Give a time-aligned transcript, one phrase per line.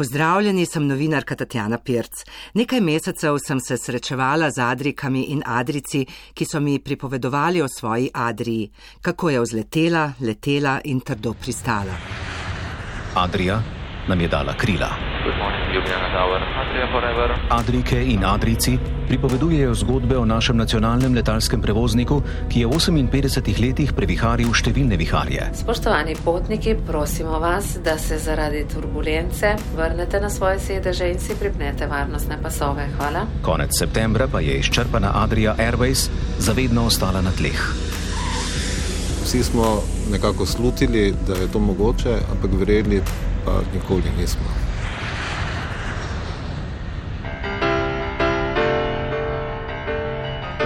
[0.00, 2.22] Pozdravljeni, sem novinarka Tatjana Pirc.
[2.56, 8.08] Nekaj mesecev sem se srečevala z Adrikami in Adrici, ki so mi pripovedovali o svoji
[8.14, 8.70] Adriji,
[9.02, 11.98] kako je vzletela, letela in trdo pristala.
[13.14, 13.60] Adrija
[14.08, 14.88] nam je dala krila.
[17.50, 18.78] Adrike in Adrici
[19.08, 25.50] pripovedujejo zgodbe o našem nacionalnem letalskem prevozniku, ki je v 58 letih previharil številne viharje.
[25.62, 31.86] Spoštovani potniki, prosimo vas, da se zaradi turbulence vrnete na svoje sedeže in si pripnete
[31.86, 32.86] varnostne pasove.
[32.98, 33.26] Hvala.
[33.42, 36.08] Konec septembra pa je izčrpana Adria Airways
[36.38, 37.58] zavedno ostala na tleh.
[39.22, 43.02] Vsi smo nekako slutili, da je to mogoče, ampak verjeli
[43.44, 44.69] pa nikoli nismo.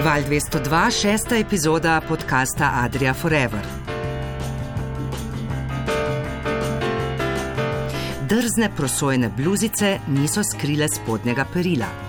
[0.05, 3.65] Val 202, šesta epizoda podcasta Adria Forever.
[8.29, 12.04] Drzne prosojne bluzice niso skrile spodnjega perila.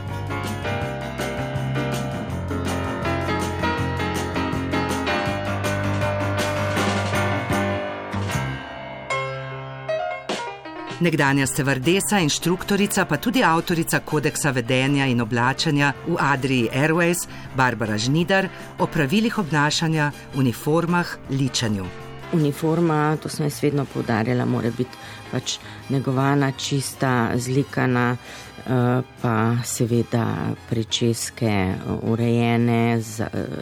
[11.01, 18.49] Nekdanja stevardesa, inštruktorica, pa tudi avtorica kodeksa vedenja in oblačanja v Adriji Airways, Barbara Žnidar,
[18.79, 21.85] o pravilih obnašanja, uniformah, ličanju.
[22.33, 24.97] Uniforma, to sem jaz vedno poudarjala, mora biti
[25.31, 25.59] pač
[25.93, 33.03] negovana, čista, zlikana, eh, pa seveda prečeske urejene,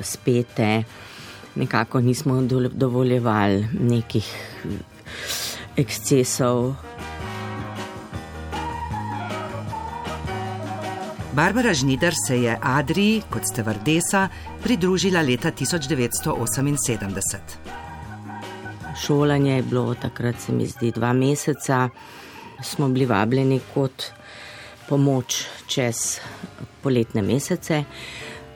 [0.02, 0.82] spete.
[1.54, 4.34] Nekako nismo dovoljevali nekih
[5.76, 6.74] ekscesov.
[11.34, 14.28] Barbara Žnidar se je Adriji kot stevardesa
[14.62, 17.38] pridružila leta 1978.
[19.06, 21.88] Šolanje je bilo takrat, se mi zdi, dva meseca.
[22.62, 24.04] Smo bili vabljeni kot
[24.88, 26.20] pomoč čez
[26.82, 27.84] poletne mesece.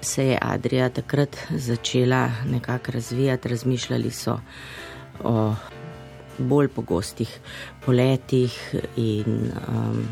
[0.00, 4.38] Se je Adrija takrat začela nekako razvijati, razmišljali so
[5.24, 5.54] o
[6.38, 7.40] bolj pogostih
[7.84, 10.08] poletih in um,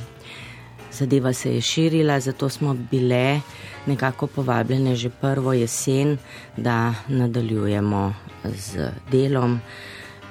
[0.96, 3.40] zadeva se je širila, zato smo bile
[3.86, 6.16] nekako povabljene že prvo jesen,
[6.56, 8.14] da nadaljujemo
[8.44, 9.60] z delom.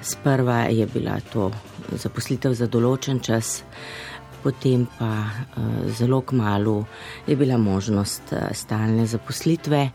[0.02, 1.50] Sprva je bila to
[1.90, 3.62] zaposlitev za določen čas,
[4.42, 6.84] potem pa eh, zelo k malu
[7.26, 9.90] je bila možnost eh, stalne zaposlitve.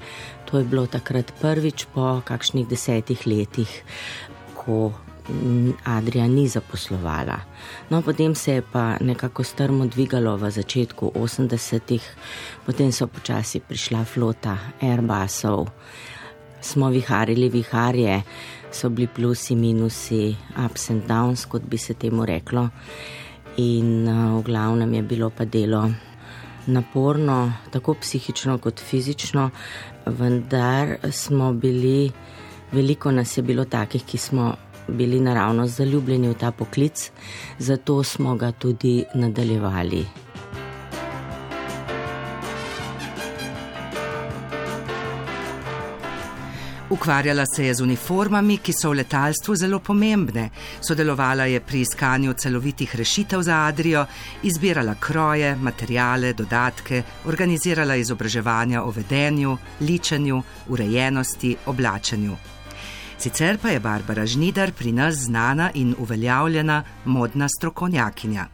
[0.52, 3.72] To je bilo takrat prvič po kakšnih desetih letih,
[4.56, 4.92] ko
[5.84, 7.40] Adrija ni zaposlovala.
[7.90, 12.03] No, potem se je pa nekako strmo dvigalo v začetku 80-ih,
[12.66, 15.68] potem so počasi prišla flota Airbusov,
[16.62, 18.22] smo viharili viharje,
[18.72, 22.69] so bili plusi, minusi, ups and downs, kot bi se temu reklo.
[23.58, 25.90] In v glavnem je bilo pa delo
[26.68, 29.50] naporno, tako psihično kot fizično,
[30.06, 32.12] vendar smo bili,
[32.72, 34.56] veliko nas je bilo takih, ki smo
[34.91, 37.12] bili naravno zaljubljeni v ta poklic,
[37.59, 40.06] zato smo ga tudi nadaljevali.
[46.91, 50.50] Ukvarjala se je z uniformami, ki so v letalstvu zelo pomembne.
[50.84, 54.06] Sodelovala je pri iskanju celovitih rešitev za Adrijo,
[54.44, 62.35] izbirala kroje, materijale, dodatke, organizirala izobraževanja o vedenju, ličenju, urejenosti, oblačenju.
[63.22, 68.46] Sicer pa je Barbara Žnidar pri nas znana in uveljavljena modna strokovnjakinja.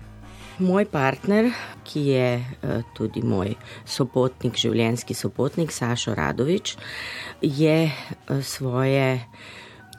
[0.59, 1.51] Moj partner,
[1.83, 3.53] ki je eh, tudi moj
[3.85, 6.73] sopotnik, življenjski sopotnik, Sašo Radovič,
[7.41, 9.21] je eh, svoje,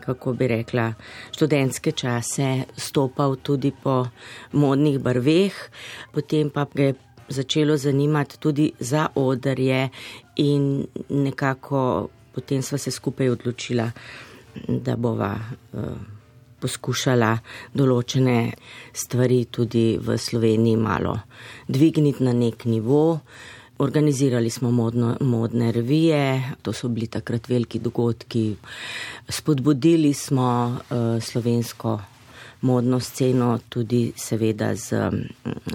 [0.05, 0.91] kako bi rekla,
[1.33, 4.03] študentske čase stopal tudi po
[4.53, 5.57] modnih barveh,
[6.13, 9.89] potem pa ga je začelo zanimati tudi za odrje
[10.37, 13.91] in nekako potem sva se skupaj odločila,
[14.67, 15.83] da bova uh,
[16.59, 17.37] poskušala
[17.75, 18.53] določene
[18.93, 21.15] stvari tudi v Sloveniji malo
[21.69, 23.21] dvigniti na nek nivo.
[23.79, 28.57] Organizirali smo modno, modne revije, to so bili takrat veliki dogodki.
[29.31, 32.01] Spodbudili smo uh, slovensko
[32.61, 35.23] modno sceno tudi seveda z um,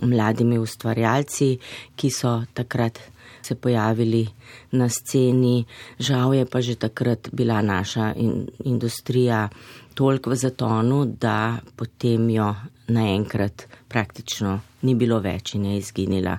[0.01, 1.55] mladimi ustvarjalci,
[1.95, 2.99] ki so takrat
[3.45, 4.27] se pojavili
[4.71, 5.65] na sceni.
[5.99, 9.49] Žal je pa že takrat bila naša in, industrija
[9.93, 12.55] toliko v zatonu, da potem jo
[12.87, 16.37] naenkrat praktično ni bilo več in je izginila.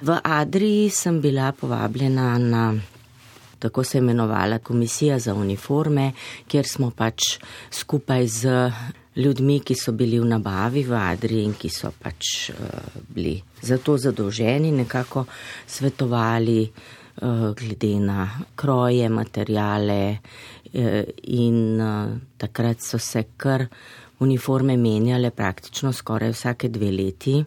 [0.00, 2.74] V Adriji sem bila povabljena na
[3.60, 6.12] tako se imenovala komisija za uniforme,
[6.48, 7.36] kjer smo pač
[7.70, 8.70] skupaj z
[9.20, 12.50] ljudmi, ki so bili v nabavi v Adriji in ki so pač
[13.14, 15.26] bili za to zadolženi, nekako
[15.66, 16.64] svetovali
[17.20, 18.24] glede na
[18.56, 20.18] kroje, materijale
[20.72, 21.82] in
[22.38, 23.66] takrat so se kar
[24.20, 27.44] uniforme menjale praktično skoraj vsake dve leti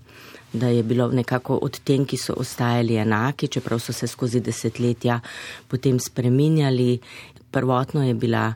[0.53, 5.19] da je bilo nekako odtenki so ostajali enaki, čeprav so se skozi desetletja
[5.67, 6.99] potem spreminjali.
[7.51, 8.53] Prvotno je bila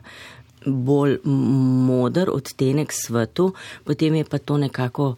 [0.66, 3.52] bolj modr odtenek svetu,
[3.84, 5.14] potem je pa to nekako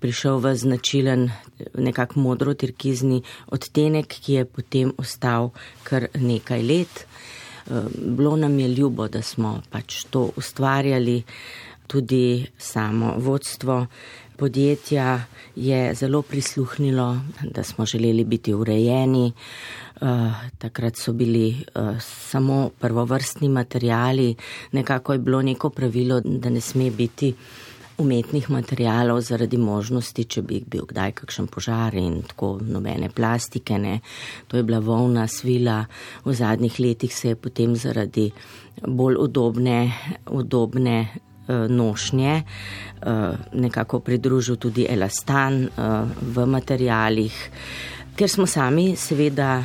[0.00, 1.28] prišel v značilen,
[1.76, 3.20] nekako modro-tirkizni
[3.52, 5.52] odtenek, ki je potem ostal
[5.84, 7.04] kar nekaj let.
[7.94, 11.22] Bilo nam je ljubo, da smo pač to ustvarjali,
[11.86, 13.86] tudi samo vodstvo
[14.40, 15.20] podjetja
[15.56, 19.32] je zelo prisluhnilo, da smo želeli biti urejeni.
[20.00, 20.08] Uh,
[20.58, 24.34] takrat so bili uh, samo prvovrstni materijali,
[24.72, 27.34] nekako je bilo neko pravilo, da ne sme biti
[27.98, 33.78] umetnih materijalov zaradi možnosti, če bi bil kdaj kakšen požar in tako nobene plastike.
[33.78, 34.00] Ne.
[34.48, 35.84] To je bila volna svila.
[36.24, 38.30] V zadnjih letih se je potem zaradi
[38.88, 39.92] bolj udobne,
[40.30, 41.29] udobne Eh,
[41.68, 45.70] nošnje, eh, nekako pridružil tudi elastan eh,
[46.20, 47.50] v materijalih.
[48.16, 49.62] Ker smo sami seveda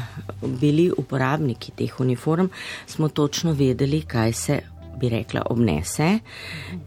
[0.61, 2.47] bili uporabniki teh uniform,
[2.87, 4.59] smo točno vedeli, kaj se
[4.99, 6.19] bi rekla obnese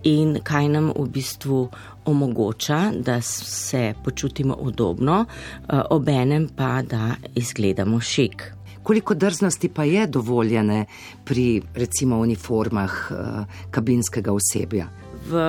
[0.02, 1.68] in kaj nam v bistvu
[2.04, 5.24] omogoča, da se počutimo udobno,
[5.90, 8.57] obenem pa, da izgledamo šik
[8.88, 10.86] koliko drznosti pa je dovoljene
[11.24, 13.18] pri recimo uniformah uh,
[13.70, 14.86] kabinskega osebja?
[15.28, 15.40] V,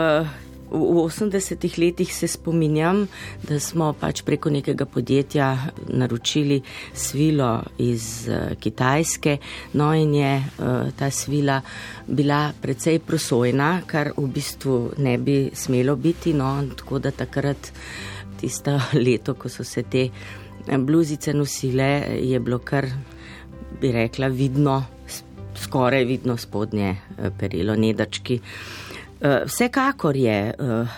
[0.71, 3.05] v 80-ih letih se spominjam,
[3.47, 5.53] da smo pač preko nekega podjetja
[5.87, 6.57] naročili
[6.93, 9.37] svilo iz uh, Kitajske,
[9.73, 11.61] no in je uh, ta svila
[12.07, 17.71] bila precej prosojna, kar v bistvu ne bi smelo biti, no tako da takrat
[18.41, 18.75] tisto
[19.05, 20.09] leto, ko so se te
[20.77, 22.89] bluzice nosile, je bilo kar
[23.81, 24.83] bi rekla, vidno,
[25.55, 28.39] skoraj vidno spodnje eh, perilo, nedački.
[29.21, 30.97] Eh, vsekakor je, eh,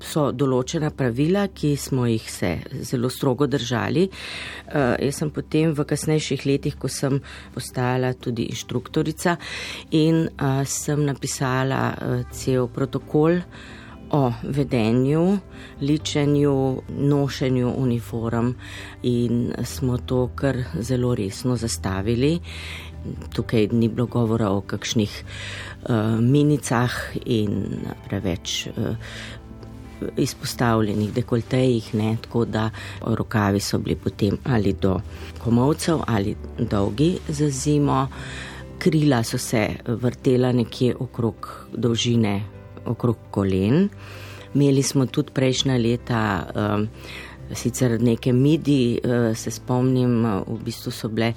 [0.00, 2.50] so določena pravila, ki smo jih se
[2.84, 4.04] zelo strogo držali.
[4.68, 7.16] Jaz sem potem v kasnejših letih, ko sem
[7.54, 9.34] postala tudi inštruktorica
[9.96, 10.28] in
[10.68, 11.80] sem napisala
[12.30, 13.40] cel protokol
[14.10, 15.38] o vedenju,
[15.80, 18.52] ličenju, nošenju uniform
[19.02, 22.40] in smo to kar zelo resno zastavili.
[23.34, 25.24] Tukaj ni bilo govora o kakšnih
[25.82, 26.92] uh, minicah
[27.24, 27.64] in
[28.08, 28.96] preveč uh,
[30.16, 32.70] izpostavljenih dekoltejih, ne, tako da
[33.00, 35.00] rokavi so bili potem ali do
[35.38, 38.08] komovcev ali dolgi za zimo.
[38.78, 42.55] Krila so se vrtela nekje okrog dolžine
[42.86, 43.88] okrog kolen.
[44.54, 46.20] Imeli smo tudi prejšnja leta,
[46.54, 46.88] um,
[47.54, 51.34] sicer neke midi, uh, se spomnim, uh, v bistvu so bile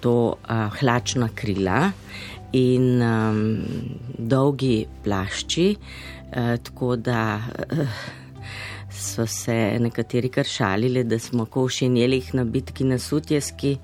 [0.00, 1.88] to uh, hlačna krila
[2.52, 3.42] in um,
[4.18, 7.40] dolgi plašči, uh, tako da.
[7.72, 8.16] Uh,
[8.98, 13.76] So se nekateri kar šalili, da smo košinjeli na bitki na Sutjeski.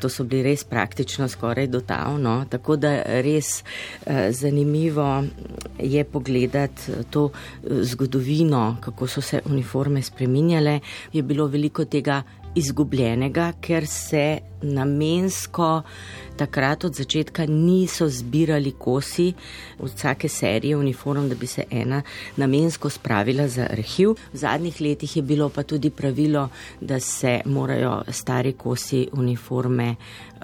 [0.00, 3.62] To so bili res praktično skoraj dotavno, tako da res
[4.06, 5.24] eh, zanimivo
[5.78, 10.80] je pogledati to eh, zgodovino, kako so se uniforme spreminjale.
[11.12, 12.22] Je bilo veliko tega
[12.54, 15.82] izgubljenega, ker se namensko
[16.36, 19.32] takrat od začetka niso zbirali kosi
[19.78, 22.02] od vsake serije uniform, da bi se ena
[22.36, 24.10] namensko spravila za arhiv.
[24.32, 26.48] V zadnjih letih je bilo pa tudi pravilo,
[26.80, 29.94] da se morajo stari kosi uniforme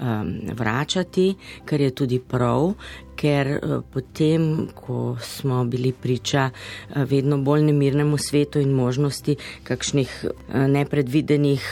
[0.01, 2.75] um, vračati, kar je tudi prav,
[3.17, 10.25] ker uh, potem, ko smo bili priča uh, vedno bolj nemirnemu svetu in možnosti kakšnih
[10.25, 11.65] uh, nepredvidenih,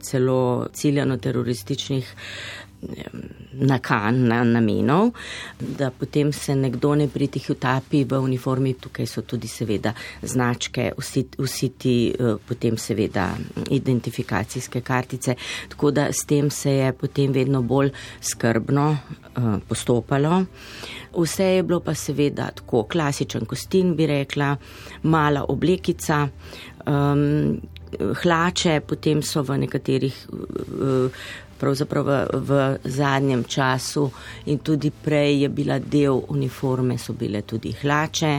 [0.00, 2.14] celo ciljano terorističnih
[3.52, 5.10] nakan, na, namenov,
[5.60, 8.74] da potem se nekdo ne pritih utapi v uniformi.
[8.74, 13.28] Tukaj so tudi seveda značke, vsi, vsi ti eh, potem seveda
[13.70, 15.36] identifikacijske kartice.
[15.68, 18.86] Tako da s tem se je potem vedno bolj skrbno
[19.36, 20.44] uh, postopalo.
[21.12, 24.56] Vse je bilo pa seveda tako klasičen kostin, bi rekla,
[25.02, 26.28] mala oblekica.
[26.86, 27.60] Um,
[27.92, 31.24] Hlače, potem so v nekaterih uh,
[31.62, 34.08] pravzaprav v, v zadnjem času
[34.50, 38.34] in tudi prej je bila del uniforme, so bile tudi hlače.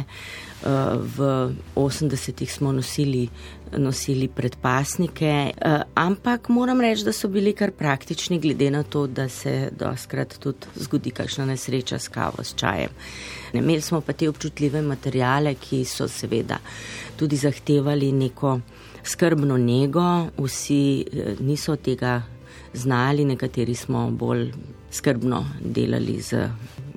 [1.17, 3.29] v 80-ih smo nosili,
[3.77, 9.29] nosili predpasnike, eh, ampak moram reči, da so bili kar praktični, glede na to, da
[9.29, 12.89] se doskrat tudi zgodi kakšna nesreča s kavo, s čajem.
[13.53, 16.57] Imeli smo pa te občutljive materijale, ki so seveda
[17.15, 18.59] tudi zahtevali neko
[19.03, 22.21] skrbno njego, vsi eh, niso tega
[22.73, 24.51] znali, nekateri smo bolj
[24.91, 26.49] skrbno delali z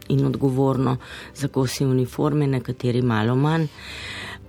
[0.09, 0.97] in odgovorno
[1.35, 3.67] za kosi uniforme, nekateri malo manj.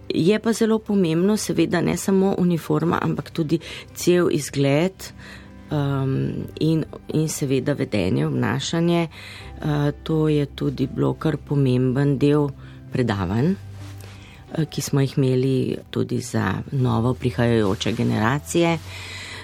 [0.10, 3.60] Je pa zelo pomembno, seveda, ne samo uniforma, ampak tudi
[3.96, 4.94] cel izgled
[5.72, 9.08] um, in, in seveda vedenje, obnašanje.
[9.58, 12.50] Uh, to je tudi bilo kar pomemben del
[12.92, 18.78] predavanj, uh, ki smo jih imeli tudi za novo prihajajoče generacije.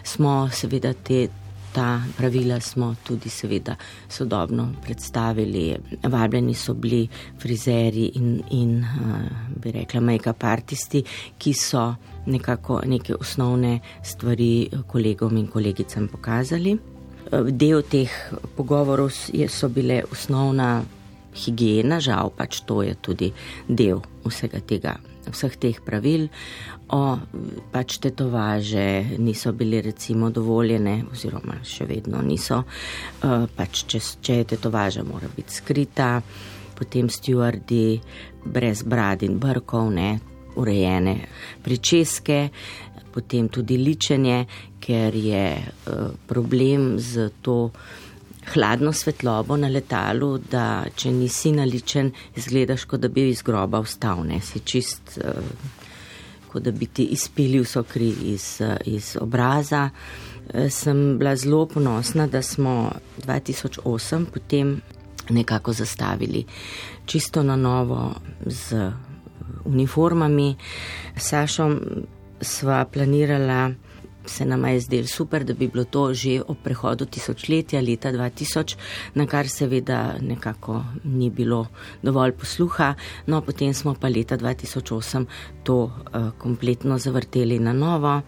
[0.03, 1.27] Smo seveda te
[1.74, 3.75] ta pravila smo tudi seveda
[4.10, 5.75] sodobno predstavili.
[6.03, 7.08] Vabljeni so bili
[7.39, 8.86] frizeri in, in
[9.63, 11.03] bi rekla, make-up artisti,
[11.38, 16.77] ki so nekako neke osnovne stvari kolegom in kolegicam pokazali.
[17.32, 18.12] Del teh
[18.56, 19.10] pogovorov
[19.50, 20.84] so bile osnovna
[21.34, 23.32] higiena, žal pač to je tudi
[23.68, 24.98] del vsega tega,
[25.32, 26.27] vseh teh pravil
[26.92, 27.18] o
[27.72, 34.50] pač tetovaže niso bili recimo dovoljene oziroma še vedno niso, uh, pač če, če je
[34.56, 36.22] tetovaža mora biti skrita,
[36.75, 38.01] potem stjuardi
[38.46, 40.20] brez brad in brkov, ne,
[40.60, 41.15] urejene
[41.63, 42.39] pričeske,
[43.13, 44.44] potem tudi ličenje,
[44.84, 47.72] ker je uh, problem z to
[48.54, 54.26] hladno svetlobo na letalu, da če nisi naličen, izgledaš, kot da bi iz groba vstal,
[54.28, 55.18] ne, si čist.
[55.24, 55.82] Uh,
[56.54, 59.90] kot da bi ti izpili vso kri iz, iz obraza.
[60.54, 62.92] Eh, sem bila zelo ponosna, da smo
[63.26, 64.82] 2008 potem
[65.30, 66.46] nekako zastavili
[67.06, 68.14] čisto na novo
[68.46, 68.92] z
[69.66, 70.56] uniformami.
[71.18, 71.80] Sašom
[72.42, 73.72] sva planirala
[74.25, 78.75] se nam je zdelo super, da bi bilo to že ob prehodu tisočletja leta 2000,
[79.13, 81.68] na kar seveda nekako ni bilo
[82.01, 82.94] dovolj posluha.
[83.27, 85.25] No, potem smo pa leta 2008
[85.63, 88.22] to uh, kompletno zavrteli na novo.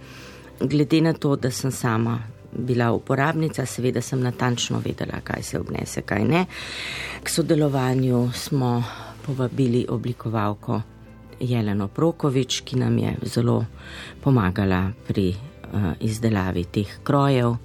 [0.59, 2.19] Glede na to, da sem sama
[2.57, 6.45] bila uporabnica, seveda sem natančno vedela, kaj se obnese, kaj ne.
[7.23, 8.83] K sodelovanju smo
[9.25, 10.81] povabili oblikovalko
[11.39, 13.65] Jeleno Prokovič, ki nam je zelo
[14.23, 15.33] pomagala pri
[15.99, 17.55] izdelavi teh krojev.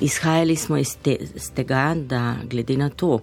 [0.00, 3.18] Izhajali smo iz, te, iz tega, da glede na to,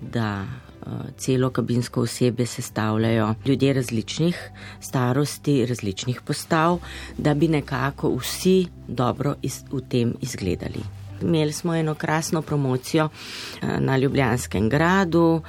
[0.00, 6.78] da uh, celo kabinsko osebe sestavljajo ljudje različnih starosti, različnih postav,
[7.18, 10.82] da bi nekako vsi dobro iz, v tem izgledali.
[11.22, 15.42] Imeli smo eno krasno promocijo uh, na Ljubljanskem gradu,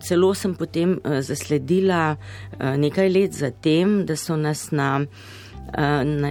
[0.00, 2.16] celo sem potem zasledila
[2.58, 5.41] nekaj let zatem, da so nas na Eh,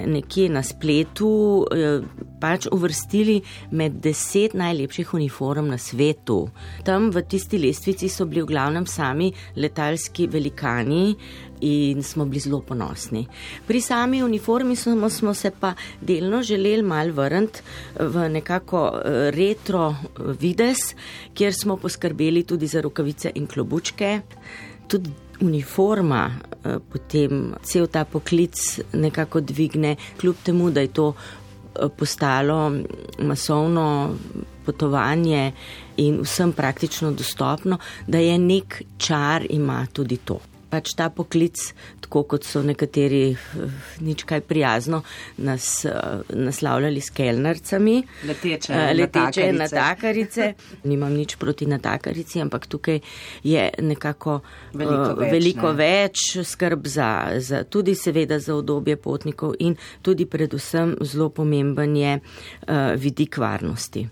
[0.05, 2.01] nekje na spletu eh,
[2.39, 6.49] pač uvrstili med deset najlepših uniform na svetu.
[6.85, 11.15] Tam v tisti lestvici so bili v glavnem sami letalski velikani
[11.61, 13.27] in smo bili zelo ponosni.
[13.67, 17.61] Pri sami uniformi smo, smo se pa delno želeli mal vrniti
[17.99, 19.95] v nekako eh, retro
[20.39, 20.95] vides,
[21.33, 24.21] kjer smo poskrbeli tudi za rokavice in klobučke.
[24.87, 25.09] Tudi
[25.41, 32.71] uniforma eh, potem cel ta poklic nekako dvigne, kljub temu, da je to eh, postalo
[33.19, 34.15] masovno
[34.65, 35.51] potovanje
[35.97, 40.39] in vsem praktično dostopno, da je nek čar ima tudi to
[40.71, 41.59] pač ta poklic,
[42.03, 45.01] tako kot so nekateri eh, nič kaj prijazno
[45.43, 47.97] nas uh, naslavljali s kelnercami.
[48.27, 50.53] Leteče, uh, leteče natakarice.
[50.91, 53.01] Nimam nič proti natakarici, ampak tukaj
[53.43, 54.39] je nekako
[54.73, 55.77] veliko več, veliko ne?
[55.83, 57.09] več skrb za,
[57.39, 62.19] za tudi seveda za odobje potnikov in tudi predvsem zelo pomemben je
[63.01, 64.07] vidik varnosti.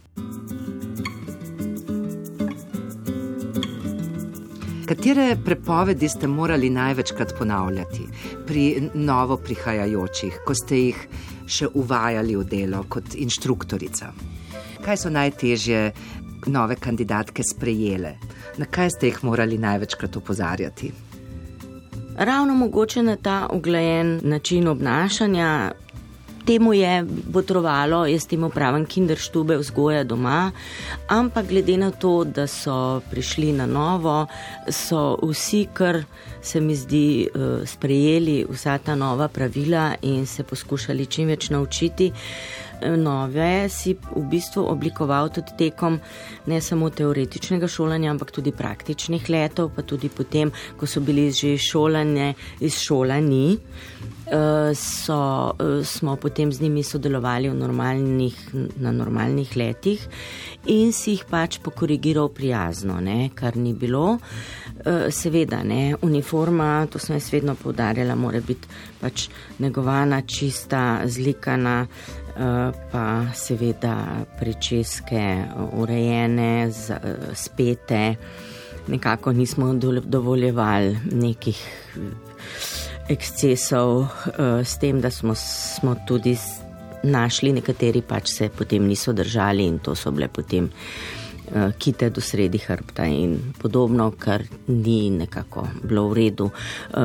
[4.90, 8.08] Katere prepovedi ste morali največkrat ponavljati
[8.48, 11.04] pri novo prihajajočih, ko ste jih
[11.46, 14.10] še uvajali v delo kot inštruktorica?
[14.82, 15.84] Kaj so najtežje
[16.50, 18.16] nove kandidatke sprejele?
[18.58, 20.90] Na kaj ste jih morali največkrat opozarjati?
[22.18, 25.72] Ravno mogoče na ta oglajen način obnašanja,
[26.50, 30.52] temu je botrovalo, jaz temu pravim, kinderštube vzgoja doma,
[31.08, 34.26] ampak glede na to, da so prišli na novo,
[34.66, 36.02] so vsi, kar
[36.42, 42.12] se mi zdi, eh, sprejeli vsa ta nova pravila in se poskušali čim več naučiti.
[42.98, 46.00] Nove si v bistvu oblikoval tudi tekom
[46.48, 51.58] ne samo teoretičnega šolanja, ampak tudi praktičnih letov, pa tudi potem, ko so bili že
[51.58, 53.60] šolanje iz šolani.
[54.32, 58.36] Eh, so, eh, smo potem z njimi sodelovali normalnih,
[58.78, 60.08] na normalnih letih
[60.66, 64.20] in si jih pač pokorigiral prijazno, ne, kar ni bilo.
[64.86, 68.68] Eh, seveda, ne, uniforma, to sem jaz vedno povdarjala, mora biti
[69.02, 71.88] pač negovana, čista, zlikana,
[72.92, 73.06] pa
[73.36, 75.44] seveda pričeske
[75.74, 76.72] urejene,
[77.34, 78.16] spete.
[78.88, 81.60] Nekako nismo dovoljevali nekih
[83.10, 84.08] ekscesov,
[84.64, 86.38] s tem, da smo, smo tudi
[87.04, 90.70] našli, nekateri pač se potem niso držali in to so bile potem
[91.78, 96.50] kite do sredi hrbta in podobno, kar ni nekako bilo v redu.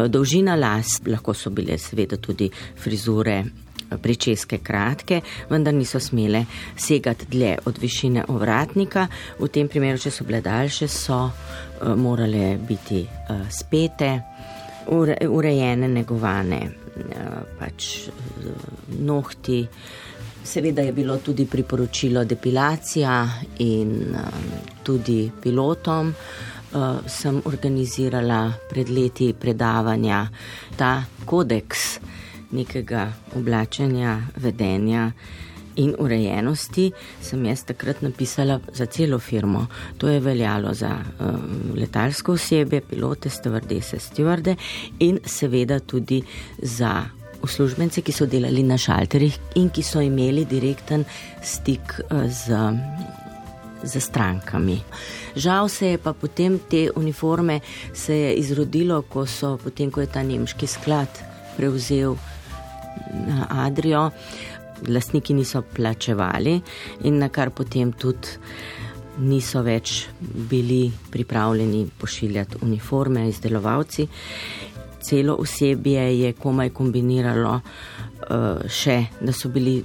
[0.08, 3.63] Dolžina las, lahko so bile seveda tudi frizure.
[4.02, 5.20] Pričeske kratke,
[5.50, 6.44] vendar niso smele
[6.76, 9.06] segati dlje od višine ovratnika.
[9.38, 14.14] V tem primeru, če so bile daljše, so uh, morale biti uh, spete
[14.86, 18.50] ure, urejene, negovane, eh, pač eh,
[19.00, 19.66] nohti.
[20.44, 24.28] Seveda je bilo tudi priporočilo depilacija in eh,
[24.82, 26.14] tudi pilotom.
[27.06, 30.24] Sem organizirala pred leti predavanja,
[30.74, 31.84] ta kodeks
[32.54, 35.11] nekega oblačenja, vedenja
[35.76, 36.90] in urejenosti
[37.23, 39.66] sem jaz takrat napisala za celo firmo.
[39.99, 44.56] To je veljalo za um, letalsko osebje, pilote, stevardese, stevarde
[44.99, 46.23] in seveda tudi
[46.62, 47.02] za
[47.42, 51.04] uslužbence, ki so delali na šalterjih in ki so imeli direkten
[51.42, 52.61] stik uh, z.
[53.84, 54.78] Za strankami.
[55.37, 57.58] Žal se je pa potem te uniforme
[58.37, 61.20] izrodilo, ko, so, potem, ko je ta nemški sklad
[61.56, 62.16] prevzel
[63.48, 64.10] Adrijo,
[64.88, 66.60] lastniki niso plačevali
[67.04, 68.28] in na kar potem tudi
[69.18, 70.06] niso več
[70.50, 74.08] bili pripravljeni pošiljati uniforme, izdelovalci.
[75.04, 79.82] Celo osebje je komaj kombiniralo uh, še, da so bili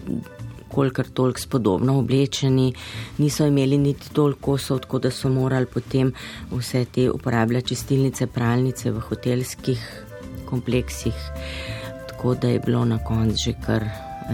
[0.70, 2.74] kolikor toliko spodobno oblečeni,
[3.18, 6.14] niso imeli niti toliko kosov, tako da so morali potem
[6.52, 9.82] vse te uporabljati čistilnice, pralnice v hotelskih
[10.46, 11.16] kompleksih,
[12.20, 13.84] tako da je bilo na koncu že kar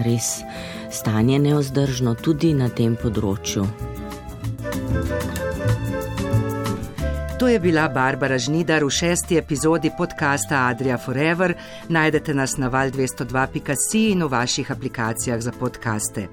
[0.06, 0.42] res
[0.92, 3.66] stanje neozdržno tudi na tem področju.
[7.40, 11.54] To je bila Barbara Žnidar v šesti epizodi podcasta Adria Forever.
[11.90, 16.26] Najdete nas na val 202.si in v vaših aplikacijah za podkaste.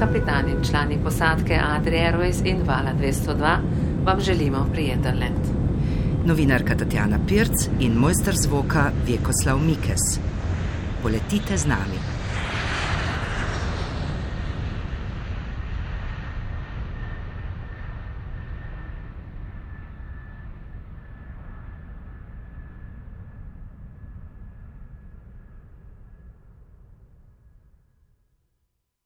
[0.00, 3.56] Kapitan in člani posadke Adria Airways in Vala 202
[4.04, 5.41] vam želimo prijeten let
[6.26, 10.18] novinarka Tatjana Pirc in mojster zvoka Vjekoslav Mikes.
[11.02, 12.11] Poletite z nami.